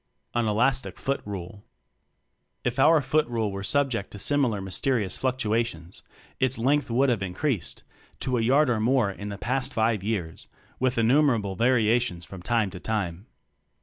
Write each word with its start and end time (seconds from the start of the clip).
An 0.33 0.47
Elastic 0.47 0.97
Foot 0.97 1.21
Rule! 1.25 1.63
If 2.63 2.79
our 2.79 3.01
foot 3.01 3.27
rule 3.27 3.51
were 3.51 3.61
subject 3.61 4.09
to 4.09 4.17
similar 4.17 4.59
mysterious 4.59 5.15
fluctuations, 5.15 6.01
its 6.39 6.57
length 6.57 6.89
would 6.89 7.09
have 7.09 7.21
increased 7.21 7.83
to 8.21 8.39
a 8.39 8.41
yard 8.41 8.67
or 8.71 8.79
more 8.79 9.11
in 9.11 9.29
the 9.29 9.37
past 9.37 9.75
five 9.75 10.03
years, 10.03 10.47
with 10.79 10.97
innumerable 10.97 11.55
variations 11.55 12.25
from 12.25 12.41
time 12.41 12.71
to 12.71 12.79
time. 12.79 13.27